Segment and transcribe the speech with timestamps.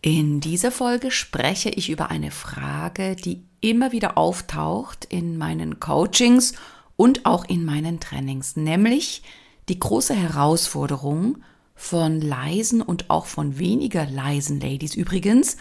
[0.00, 6.54] In dieser Folge spreche ich über eine Frage, die immer wieder auftaucht in meinen Coachings
[6.96, 9.22] und auch in meinen Trainings, nämlich
[9.68, 11.38] die große Herausforderung
[11.74, 15.56] von leisen und auch von weniger leisen Ladies übrigens,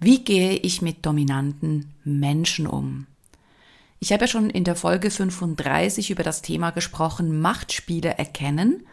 [0.00, 3.06] wie gehe ich mit dominanten Menschen um?
[4.00, 8.84] Ich habe ja schon in der Folge 35 über das Thema gesprochen, Machtspiele erkennen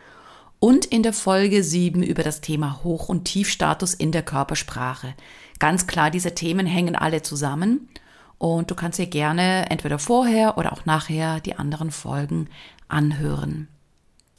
[0.64, 5.14] und in der Folge 7 über das Thema Hoch- und Tiefstatus in der Körpersprache.
[5.60, 7.90] Ganz klar, diese Themen hängen alle zusammen
[8.38, 12.48] und du kannst dir gerne entweder vorher oder auch nachher die anderen Folgen
[12.88, 13.68] anhören.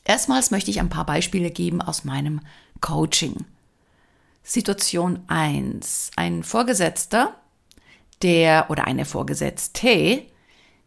[0.06, 2.40] Erstmals möchte ich ein paar Beispiele geben aus meinem
[2.80, 3.44] Coaching.
[4.42, 6.10] Situation 1.
[6.16, 7.34] Ein Vorgesetzter,
[8.22, 10.22] der oder eine Vorgesetzte,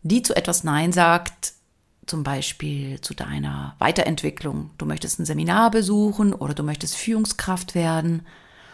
[0.02, 1.54] die zu etwas Nein sagt,
[2.08, 4.72] zum Beispiel zu deiner Weiterentwicklung.
[4.78, 8.26] Du möchtest ein Seminar besuchen oder du möchtest Führungskraft werden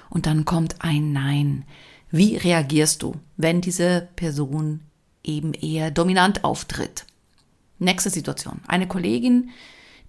[0.10, 1.66] und dann kommt ein Nein.
[2.12, 4.82] Wie reagierst du, wenn diese Person
[5.24, 7.06] eben eher dominant auftritt?
[7.80, 8.62] Nächste Situation.
[8.68, 9.50] Eine Kollegin,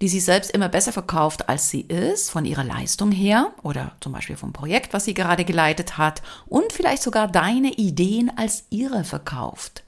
[0.01, 4.11] die sich selbst immer besser verkauft, als sie ist, von ihrer Leistung her oder zum
[4.11, 9.03] Beispiel vom Projekt, was sie gerade geleitet hat und vielleicht sogar deine Ideen als ihre
[9.03, 9.84] verkauft.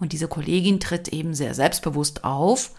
[0.00, 2.72] Und diese Kollegin tritt eben sehr selbstbewusst auf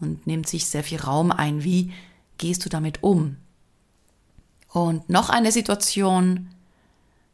[0.00, 1.64] und nimmt sich sehr viel Raum ein.
[1.64, 1.92] Wie
[2.38, 3.36] gehst du damit um?
[4.72, 6.48] Und noch eine Situation,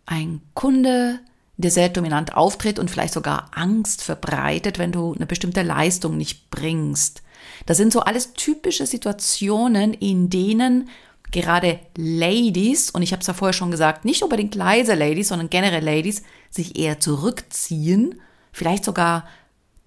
[0.07, 1.21] ein Kunde,
[1.57, 6.51] der sehr dominant auftritt und vielleicht sogar Angst verbreitet, wenn du eine bestimmte Leistung nicht
[6.51, 7.23] bringst.
[7.67, 10.89] Das sind so alles typische Situationen, in denen
[11.31, 15.51] gerade Ladies, und ich habe es ja vorher schon gesagt, nicht unbedingt leise Ladies, sondern
[15.51, 18.21] generell Ladies, sich eher zurückziehen
[18.53, 19.27] vielleicht sogar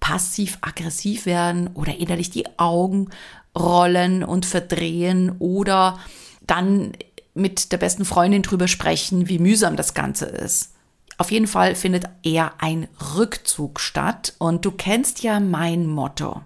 [0.00, 3.08] passiv-aggressiv werden oder innerlich die Augen
[3.56, 5.98] rollen und verdrehen oder
[6.46, 6.92] dann
[7.34, 10.72] mit der besten Freundin drüber sprechen, wie mühsam das Ganze ist.
[11.18, 16.42] Auf jeden Fall findet eher ein Rückzug statt und du kennst ja mein Motto.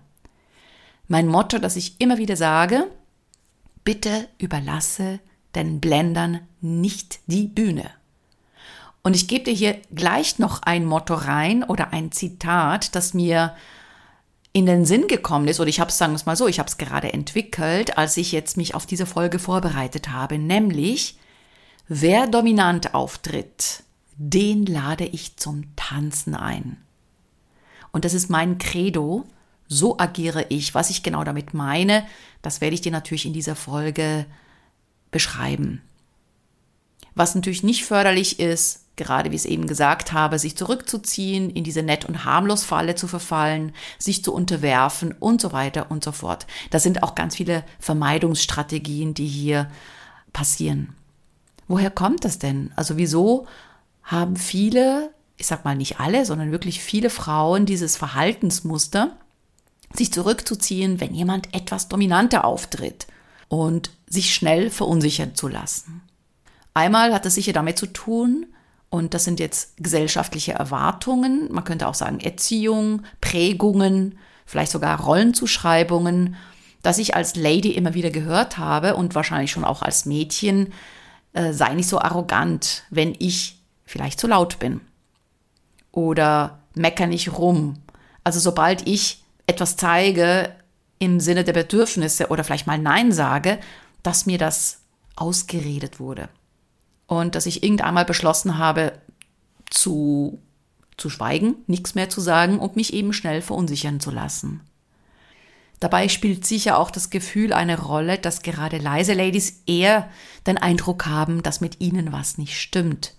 [1.08, 2.86] Mein Motto, das ich immer wieder sage,
[3.82, 5.18] bitte überlasse
[5.52, 7.90] deinen Blendern nicht die Bühne.
[9.02, 13.54] Und ich gebe dir hier gleich noch ein Motto rein oder ein Zitat, das mir
[14.52, 16.58] in den Sinn gekommen ist, oder ich habe es, sagen wir es mal so, ich
[16.58, 21.18] habe es gerade entwickelt, als ich jetzt mich auf diese Folge vorbereitet habe, nämlich,
[21.88, 23.84] wer dominant auftritt,
[24.16, 26.76] den lade ich zum Tanzen ein.
[27.92, 29.24] Und das ist mein Credo,
[29.66, 30.74] so agiere ich.
[30.74, 32.04] Was ich genau damit meine,
[32.42, 34.26] das werde ich dir natürlich in dieser Folge
[35.10, 35.80] beschreiben.
[37.14, 41.64] Was natürlich nicht förderlich ist, gerade wie ich es eben gesagt habe, sich zurückzuziehen, in
[41.64, 46.46] diese Nett- und Harmlos-Falle zu verfallen, sich zu unterwerfen und so weiter und so fort.
[46.70, 49.70] Das sind auch ganz viele Vermeidungsstrategien, die hier
[50.34, 50.94] passieren.
[51.66, 52.72] Woher kommt das denn?
[52.76, 53.46] Also wieso
[54.02, 59.16] haben viele, ich sag mal nicht alle, sondern wirklich viele Frauen dieses Verhaltensmuster,
[59.94, 63.06] sich zurückzuziehen, wenn jemand etwas dominanter auftritt
[63.48, 66.02] und sich schnell verunsichern zu lassen.
[66.74, 68.46] Einmal hat es sicher damit zu tun,
[68.90, 76.34] und das sind jetzt gesellschaftliche Erwartungen, man könnte auch sagen Erziehung, Prägungen, vielleicht sogar Rollenzuschreibungen,
[76.82, 80.72] dass ich als Lady immer wieder gehört habe und wahrscheinlich schon auch als Mädchen,
[81.34, 84.80] äh, sei nicht so arrogant, wenn ich vielleicht zu laut bin.
[85.92, 87.78] Oder mecker nicht rum.
[88.24, 90.52] Also sobald ich etwas zeige
[90.98, 93.58] im Sinne der Bedürfnisse oder vielleicht mal Nein sage,
[94.02, 94.80] dass mir das
[95.14, 96.28] ausgeredet wurde
[97.10, 98.92] und dass ich irgendwann mal beschlossen habe,
[99.68, 100.38] zu,
[100.96, 104.60] zu schweigen, nichts mehr zu sagen und mich eben schnell verunsichern zu lassen.
[105.80, 110.08] Dabei spielt sicher auch das Gefühl eine Rolle, dass gerade leise Ladies eher
[110.46, 113.16] den Eindruck haben, dass mit ihnen was nicht stimmt,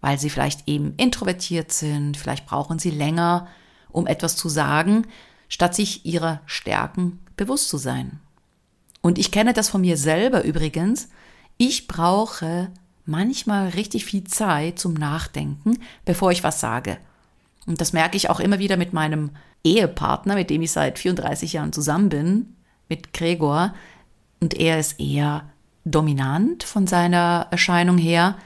[0.00, 3.48] weil sie vielleicht eben introvertiert sind, vielleicht brauchen sie länger,
[3.90, 5.08] um etwas zu sagen,
[5.48, 8.20] statt sich ihrer Stärken bewusst zu sein.
[9.00, 11.08] Und ich kenne das von mir selber übrigens.
[11.56, 12.70] Ich brauche
[13.06, 16.98] manchmal richtig viel Zeit zum Nachdenken, bevor ich was sage.
[17.66, 19.30] Und das merke ich auch immer wieder mit meinem
[19.62, 22.56] Ehepartner, mit dem ich seit 34 Jahren zusammen bin,
[22.88, 23.74] mit Gregor.
[24.40, 25.44] Und er ist eher
[25.84, 28.36] dominant von seiner Erscheinung her,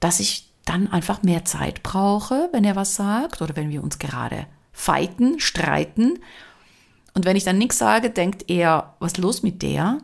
[0.00, 3.98] dass ich dann einfach mehr Zeit brauche, wenn er was sagt oder wenn wir uns
[3.98, 6.18] gerade fighten, streiten.
[7.14, 9.98] Und wenn ich dann nichts sage, denkt er, was ist los mit der?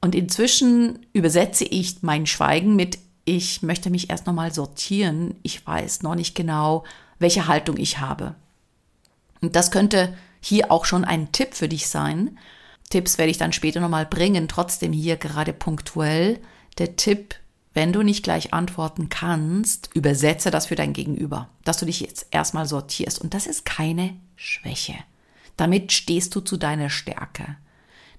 [0.00, 5.34] Und inzwischen übersetze ich mein Schweigen mit, ich möchte mich erst nochmal sortieren.
[5.42, 6.84] Ich weiß noch nicht genau,
[7.18, 8.34] welche Haltung ich habe.
[9.40, 12.38] Und das könnte hier auch schon ein Tipp für dich sein.
[12.90, 16.40] Tipps werde ich dann später nochmal bringen, trotzdem hier gerade punktuell.
[16.78, 17.34] Der Tipp,
[17.74, 22.28] wenn du nicht gleich antworten kannst, übersetze das für dein Gegenüber, dass du dich jetzt
[22.30, 23.20] erstmal sortierst.
[23.20, 24.94] Und das ist keine Schwäche.
[25.56, 27.56] Damit stehst du zu deiner Stärke.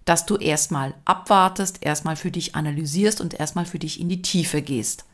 [0.09, 4.63] Dass du erstmal abwartest, erstmal für dich analysierst und erstmal für dich in die Tiefe
[4.63, 5.05] gehst.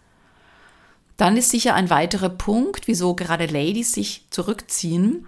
[1.17, 5.27] Dann ist sicher ein weiterer Punkt, wieso gerade Ladies sich zurückziehen,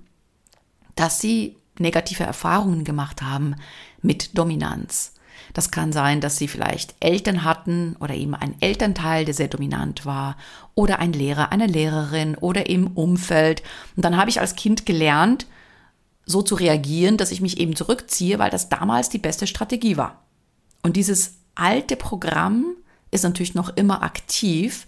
[0.95, 3.55] dass sie negative Erfahrungen gemacht haben
[4.01, 5.11] mit Dominanz.
[5.53, 10.05] Das kann sein, dass sie vielleicht Eltern hatten oder eben ein Elternteil, der sehr dominant
[10.05, 10.37] war
[10.75, 13.63] oder ein Lehrer, eine Lehrerin oder im Umfeld.
[13.97, 15.45] Und dann habe ich als Kind gelernt,
[16.27, 20.21] so zu reagieren, dass ich mich eben zurückziehe, weil das damals die beste Strategie war.
[20.83, 22.75] Und dieses alte Programm
[23.09, 24.85] ist natürlich noch immer aktiv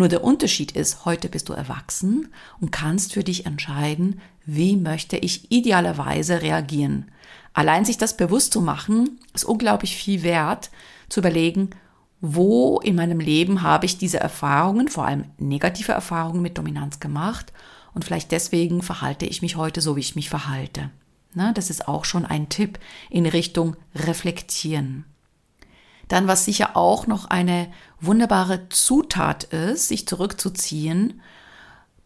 [0.00, 2.28] nur der Unterschied ist, heute bist du erwachsen
[2.58, 7.10] und kannst für dich entscheiden, wie möchte ich idealerweise reagieren.
[7.52, 10.70] Allein sich das bewusst zu machen, ist unglaublich viel wert,
[11.10, 11.68] zu überlegen,
[12.22, 17.52] wo in meinem Leben habe ich diese Erfahrungen, vor allem negative Erfahrungen mit Dominanz gemacht
[17.94, 20.90] und vielleicht deswegen verhalte ich mich heute so, wie ich mich verhalte.
[21.34, 22.78] Na, das ist auch schon ein Tipp
[23.08, 25.04] in Richtung Reflektieren.
[26.08, 31.20] Dann, was sicher auch noch eine wunderbare Zutat ist, sich zurückzuziehen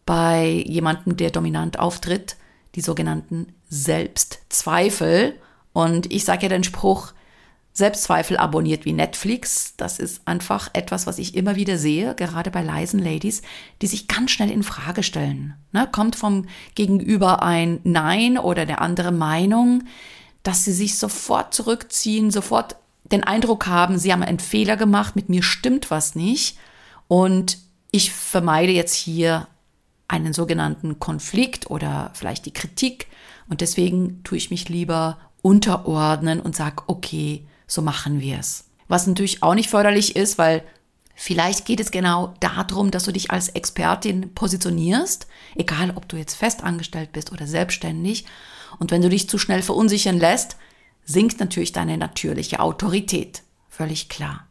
[0.05, 2.35] bei jemandem, der dominant auftritt,
[2.75, 5.39] die sogenannten Selbstzweifel.
[5.73, 7.13] Und ich sage ja den Spruch,
[7.77, 9.73] Selbstzweifel abonniert wie Netflix.
[9.75, 13.41] Das ist einfach etwas, was ich immer wieder sehe, gerade bei leisen Ladies,
[13.81, 15.55] die sich ganz schnell in Frage stellen.
[15.73, 16.45] Ne, kommt vom
[16.75, 19.83] Gegenüber ein Nein oder der andere Meinung,
[20.41, 25.27] dass sie sich sofort zurückziehen, sofort den Eindruck haben, sie haben einen Fehler gemacht, mit
[25.27, 26.57] mir stimmt was nicht
[27.09, 27.57] und
[27.91, 29.47] ich vermeide jetzt hier
[30.07, 33.07] einen sogenannten Konflikt oder vielleicht die Kritik
[33.49, 38.65] und deswegen tue ich mich lieber unterordnen und sage, okay, so machen wir es.
[38.87, 40.63] Was natürlich auch nicht förderlich ist, weil
[41.15, 46.35] vielleicht geht es genau darum, dass du dich als Expertin positionierst, egal ob du jetzt
[46.35, 48.25] festangestellt bist oder selbstständig.
[48.79, 50.57] Und wenn du dich zu schnell verunsichern lässt,
[51.05, 53.43] sinkt natürlich deine natürliche Autorität.
[53.69, 54.47] Völlig klar.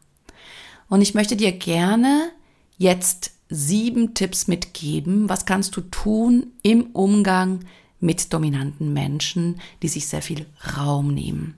[0.87, 2.31] Und ich möchte dir gerne
[2.77, 5.29] jetzt sieben Tipps mitgeben.
[5.29, 7.65] Was kannst du tun im Umgang
[7.99, 10.45] mit dominanten Menschen, die sich sehr viel
[10.77, 11.57] Raum nehmen?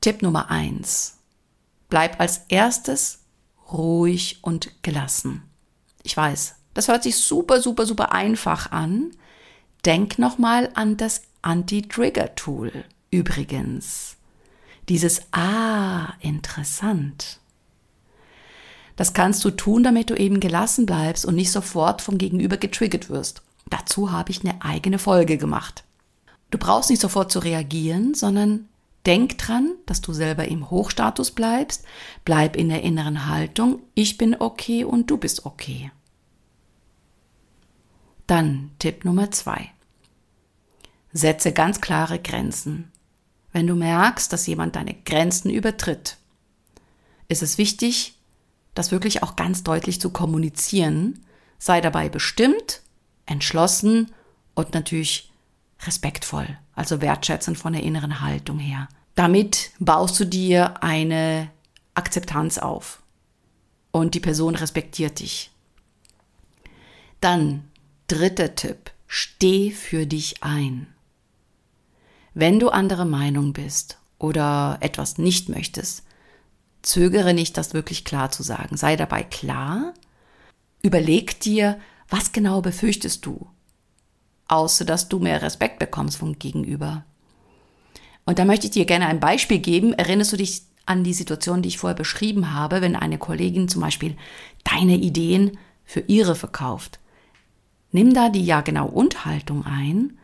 [0.00, 1.18] Tipp Nummer eins.
[1.88, 3.20] Bleib als erstes
[3.72, 5.42] ruhig und gelassen.
[6.02, 9.10] Ich weiß, das hört sich super, super, super einfach an.
[9.84, 12.84] Denk nochmal an das Anti-Trigger-Tool.
[13.10, 14.16] Übrigens,
[14.88, 17.40] dieses Ah, interessant.
[18.96, 23.08] Das kannst du tun, damit du eben gelassen bleibst und nicht sofort vom Gegenüber getriggert
[23.10, 23.42] wirst.
[23.70, 25.84] Dazu habe ich eine eigene Folge gemacht.
[26.50, 28.68] Du brauchst nicht sofort zu reagieren, sondern
[29.08, 31.84] denk dran, dass du selber im Hochstatus bleibst,
[32.26, 35.90] bleib in der inneren Haltung, ich bin okay und du bist okay.
[38.26, 39.70] Dann Tipp Nummer zwei.
[41.14, 42.92] Setze ganz klare Grenzen.
[43.50, 46.18] Wenn du merkst, dass jemand deine Grenzen übertritt,
[47.28, 48.18] ist es wichtig,
[48.74, 51.24] das wirklich auch ganz deutlich zu kommunizieren.
[51.58, 52.82] Sei dabei bestimmt,
[53.24, 54.12] entschlossen
[54.54, 55.32] und natürlich
[55.86, 58.88] respektvoll, also wertschätzend von der inneren Haltung her.
[59.18, 61.50] Damit baust du dir eine
[61.94, 63.02] Akzeptanz auf
[63.90, 65.50] und die Person respektiert dich.
[67.20, 67.64] Dann
[68.06, 70.86] dritter Tipp, steh für dich ein.
[72.34, 76.04] Wenn du anderer Meinung bist oder etwas nicht möchtest,
[76.82, 78.76] zögere nicht, das wirklich klar zu sagen.
[78.76, 79.94] Sei dabei klar.
[80.80, 83.48] Überleg dir, was genau befürchtest du?
[84.46, 87.04] Außer, dass du mehr Respekt bekommst vom Gegenüber.
[88.28, 89.94] Und da möchte ich dir gerne ein Beispiel geben.
[89.94, 93.80] Erinnerst du dich an die Situation, die ich vorher beschrieben habe, wenn eine Kollegin zum
[93.80, 94.18] Beispiel
[94.64, 95.56] deine Ideen
[95.86, 96.98] für ihre verkauft?
[97.90, 100.18] Nimm da die ja genau Und-Haltung ein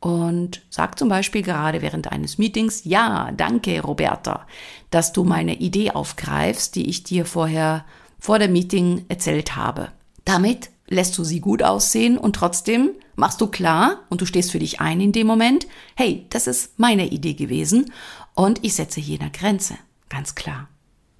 [0.00, 4.46] und sag zum Beispiel gerade während eines Meetings, ja, danke Roberta,
[4.90, 7.86] dass du meine Idee aufgreifst, die ich dir vorher
[8.18, 9.88] vor dem Meeting erzählt habe.
[10.26, 14.58] Damit lässt du sie gut aussehen und trotzdem machst du klar und du stehst für
[14.58, 17.92] dich ein in dem Moment, hey, das ist meine Idee gewesen
[18.34, 19.76] und ich setze hier eine Grenze.
[20.08, 20.68] Ganz klar.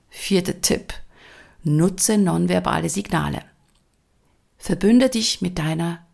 [0.09, 0.95] Vierter Tipp.
[1.65, 3.43] Nutze nonverbale Signale.
[4.57, 6.07] Verbünde dich mit deiner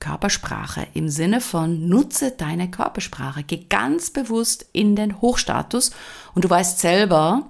[0.00, 3.42] Körpersprache im Sinne von nutze deine Körpersprache.
[3.42, 5.90] Geh ganz bewusst in den Hochstatus
[6.34, 7.48] und du weißt selber,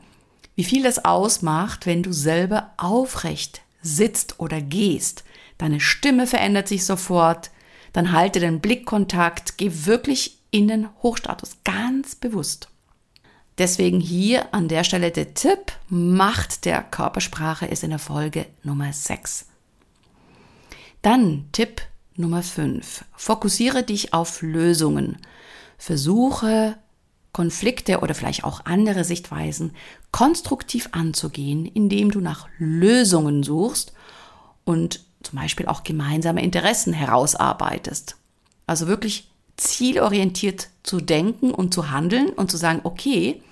[0.55, 5.25] wie viel das ausmacht, wenn du selber aufrecht sitzt oder gehst.
[5.59, 7.51] Deine Stimme verändert sich sofort.
[7.93, 9.59] Dann halte den Blickkontakt.
[9.59, 11.59] Geh wirklich in den Hochstatus.
[11.65, 12.69] Ganz bewusst.
[13.59, 18.93] Deswegen hier an der Stelle der Tipp, Macht der Körpersprache ist in der Folge Nummer
[18.93, 19.47] 6.
[21.03, 21.83] Dann Tipp
[22.15, 23.05] Nummer 5.
[23.17, 25.19] Fokussiere dich auf Lösungen.
[25.77, 26.77] Versuche
[27.33, 29.73] Konflikte oder vielleicht auch andere Sichtweisen
[30.13, 33.93] konstruktiv anzugehen, indem du nach Lösungen suchst
[34.65, 38.17] und zum Beispiel auch gemeinsame Interessen herausarbeitest.
[38.67, 43.43] Also wirklich zielorientiert zu denken und zu handeln und zu sagen, okay,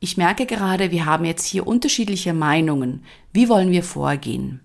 [0.00, 3.04] ich merke gerade, wir haben jetzt hier unterschiedliche Meinungen.
[3.32, 4.60] Wie wollen wir vorgehen?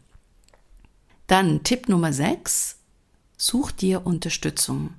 [1.27, 2.77] Dann Tipp Nummer 6.
[3.37, 4.91] Such dir Unterstützung.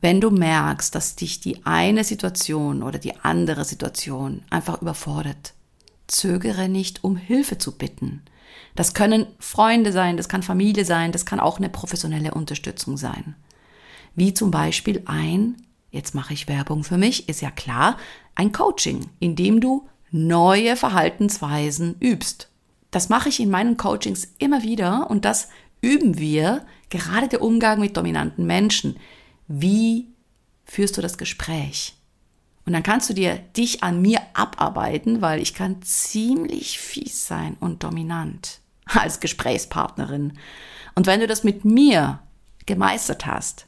[0.00, 5.52] Wenn du merkst, dass dich die eine Situation oder die andere Situation einfach überfordert,
[6.06, 8.22] zögere nicht, um Hilfe zu bitten.
[8.74, 13.34] Das können Freunde sein, das kann Familie sein, das kann auch eine professionelle Unterstützung sein.
[14.14, 15.56] Wie zum Beispiel ein,
[15.90, 17.96] jetzt mache ich Werbung für mich, ist ja klar,
[18.34, 22.48] ein Coaching, in dem du neue Verhaltensweisen übst.
[22.90, 25.48] Das mache ich in meinen Coachings immer wieder und das
[25.80, 28.96] üben wir, gerade der Umgang mit dominanten Menschen.
[29.46, 30.08] Wie
[30.64, 31.94] führst du das Gespräch?
[32.66, 37.56] Und dann kannst du dir dich an mir abarbeiten, weil ich kann ziemlich fies sein
[37.60, 40.34] und dominant als Gesprächspartnerin.
[40.94, 42.20] Und wenn du das mit mir
[42.66, 43.66] gemeistert hast,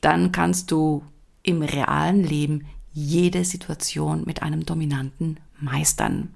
[0.00, 1.02] dann kannst du
[1.42, 6.34] im realen Leben jede Situation mit einem Dominanten meistern.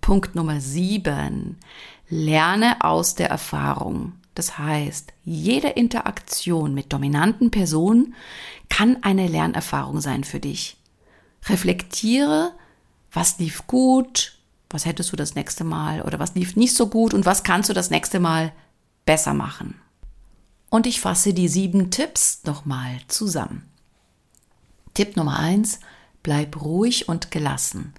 [0.00, 1.58] Punkt Nummer sieben.
[2.08, 4.14] Lerne aus der Erfahrung.
[4.34, 8.14] Das heißt, jede Interaktion mit dominanten Personen
[8.68, 10.79] kann eine Lernerfahrung sein für dich.
[11.46, 12.52] Reflektiere,
[13.12, 17.12] was lief gut, was hättest du das nächste Mal oder was lief nicht so gut
[17.12, 18.52] und was kannst du das nächste Mal
[19.04, 19.80] besser machen.
[20.70, 23.68] Und ich fasse die sieben Tipps nochmal zusammen.
[24.94, 25.80] Tipp Nummer eins:
[26.22, 27.92] bleib ruhig und gelassen.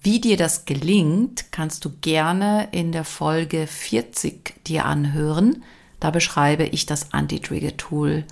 [0.00, 5.64] Wie dir das gelingt, kannst du gerne in der Folge 40 dir anhören.
[6.00, 8.24] Da beschreibe ich das Anti-Trigger-Tool.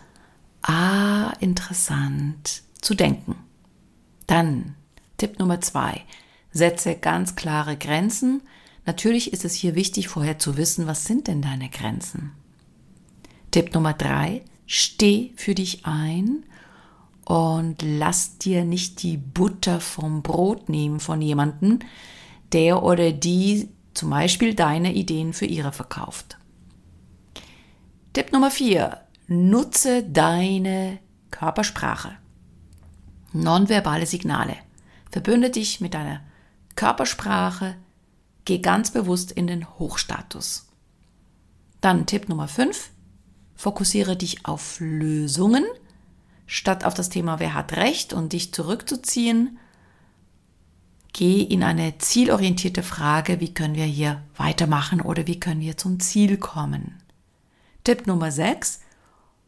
[0.62, 3.37] Ah, interessant zu denken.
[4.26, 4.75] Dann
[5.16, 6.02] Tipp Nummer zwei.
[6.52, 8.43] Setze ganz klare Grenzen.
[8.87, 12.33] Natürlich ist es hier wichtig, vorher zu wissen, was sind denn deine Grenzen.
[13.50, 16.45] Tipp Nummer drei, steh für dich ein
[17.25, 21.78] und lass dir nicht die Butter vom Brot nehmen von jemandem,
[22.52, 26.37] der oder die zum Beispiel deine Ideen für ihre verkauft.
[28.12, 30.99] Tipp Nummer vier, nutze deine
[31.31, 32.16] Körpersprache.
[33.35, 34.57] Nonverbale Signale.
[35.11, 36.21] Verbünde dich mit deiner
[36.76, 37.76] Körpersprache,
[38.45, 40.69] geh ganz bewusst in den Hochstatus.
[41.81, 42.91] Dann Tipp Nummer fünf,
[43.57, 45.64] Fokussiere dich auf Lösungen,
[46.47, 49.59] statt auf das Thema Wer hat Recht und dich zurückzuziehen.
[51.12, 56.00] Geh in eine zielorientierte Frage, wie können wir hier weitermachen oder wie können wir zum
[56.00, 57.00] Ziel kommen.
[57.85, 58.81] Tipp Nummer 6.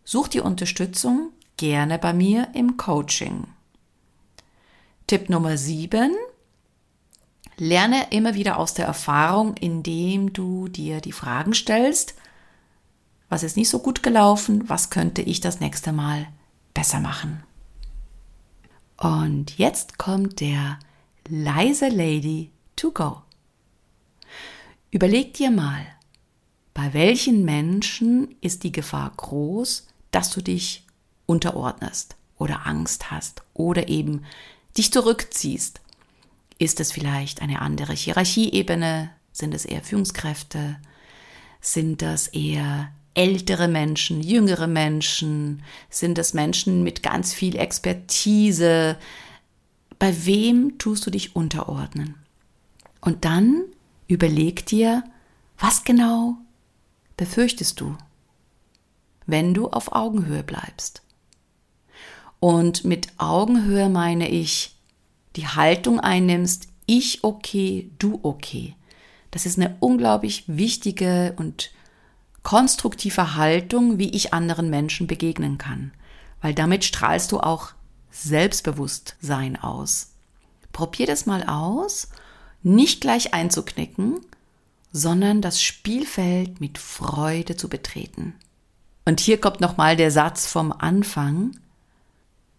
[0.05, 3.49] Such die Unterstützung gerne bei mir im Coaching.
[5.07, 6.17] Tipp Nummer 7.
[7.59, 12.17] Lerne immer wieder aus der Erfahrung, indem du dir die Fragen stellst,
[13.29, 14.69] was ist nicht so gut gelaufen?
[14.69, 16.27] Was könnte ich das nächste Mal
[16.75, 17.45] besser machen?
[18.97, 20.81] Und jetzt kommt der
[21.29, 23.23] leise Lady to go.
[24.91, 25.87] Überleg dir mal,
[26.75, 30.85] bei welchen Menschen ist die Gefahr groß, dass du dich
[31.27, 34.25] unterordnest oder Angst hast oder eben
[34.77, 35.81] dich zurückziehst.
[36.59, 39.11] Ist es vielleicht eine andere Hierarchieebene?
[39.33, 40.79] Sind es eher Führungskräfte?
[41.61, 45.63] Sind das eher ältere Menschen, jüngere Menschen?
[45.91, 48.97] Sind es Menschen mit ganz viel Expertise?
[49.99, 52.15] Bei wem tust du dich unterordnen?
[53.01, 53.65] Und dann
[54.09, 55.05] überleg dir,
[55.59, 56.37] was genau
[57.17, 57.97] befürchtest du,
[59.27, 61.03] wenn du auf Augenhöhe bleibst?
[62.41, 64.77] Und mit Augenhöhe meine ich,
[65.37, 68.75] die Haltung einnimmst, ich okay, du okay.
[69.31, 71.71] Das ist eine unglaublich wichtige und
[72.43, 75.93] konstruktive Haltung, wie ich anderen Menschen begegnen kann,
[76.41, 77.73] weil damit strahlst du auch
[78.11, 80.13] Selbstbewusstsein aus.
[80.73, 82.09] Probier das mal aus,
[82.63, 84.21] nicht gleich einzuknicken,
[84.93, 88.35] sondern das Spielfeld mit Freude zu betreten.
[89.05, 91.59] Und hier kommt nochmal der Satz vom Anfang.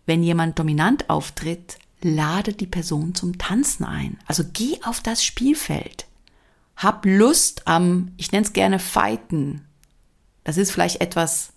[0.08, 4.18] Wenn jemand dominant auftritt, lade die Person zum Tanzen ein.
[4.26, 6.08] Also geh auf das Spielfeld.
[6.78, 9.66] Hab Lust am, ich nenne es gerne Fighten.
[10.44, 11.52] Das ist vielleicht etwas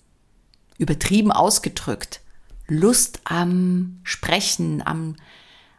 [0.79, 2.21] übertrieben ausgedrückt.
[2.67, 5.15] Lust am Sprechen, am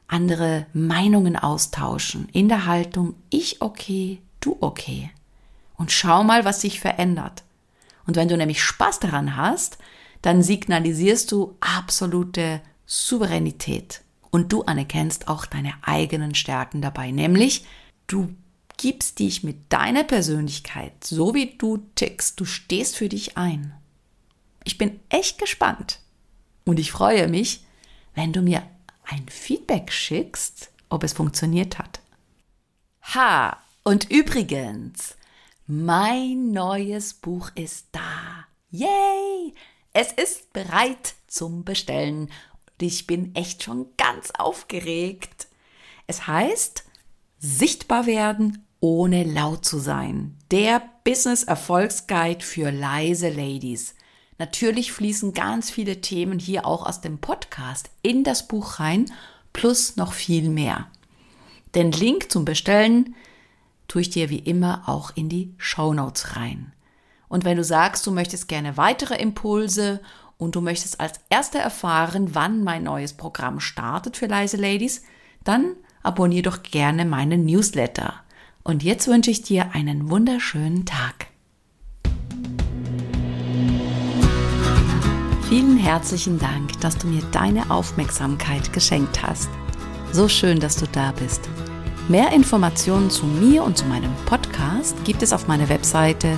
[0.07, 2.29] andere Meinungen austauschen.
[2.31, 5.11] In der Haltung, ich okay, du okay.
[5.75, 7.43] Und schau mal, was sich verändert.
[8.05, 9.77] Und wenn du nämlich Spaß daran hast,
[10.21, 14.01] dann signalisierst du absolute Souveränität.
[14.29, 17.65] Und du anerkennst auch deine eigenen Stärken dabei, nämlich
[18.07, 18.33] du
[18.77, 23.73] gibst dich mit deiner Persönlichkeit, so wie du tickst, du stehst für dich ein.
[24.63, 25.99] Ich bin echt gespannt
[26.65, 27.65] und ich freue mich,
[28.15, 28.63] wenn du mir
[29.03, 31.99] ein Feedback schickst, ob es funktioniert hat.
[33.13, 35.15] Ha, und übrigens,
[35.67, 38.45] mein neues Buch ist da.
[38.69, 39.53] Yay!
[39.93, 42.29] Es ist bereit zum Bestellen
[42.81, 45.47] ich bin echt schon ganz aufgeregt.
[46.07, 46.83] Es heißt
[47.43, 50.37] Sichtbar werden, ohne laut zu sein.
[50.51, 53.95] Der Business Erfolgsguide für leise Ladies.
[54.37, 59.11] Natürlich fließen ganz viele Themen hier auch aus dem Podcast in das Buch rein,
[59.53, 60.87] plus noch viel mehr.
[61.73, 63.15] Den Link zum Bestellen
[63.87, 66.73] tue ich dir wie immer auch in die Show Notes rein.
[67.31, 70.01] Und wenn du sagst, du möchtest gerne weitere Impulse
[70.37, 75.03] und du möchtest als Erster erfahren, wann mein neues Programm startet für leise Ladies,
[75.45, 78.15] dann abonniere doch gerne meinen Newsletter.
[78.63, 81.27] Und jetzt wünsche ich dir einen wunderschönen Tag.
[85.47, 89.49] Vielen herzlichen Dank, dass du mir deine Aufmerksamkeit geschenkt hast.
[90.11, 91.49] So schön, dass du da bist.
[92.09, 96.37] Mehr Informationen zu mir und zu meinem Podcast gibt es auf meiner Webseite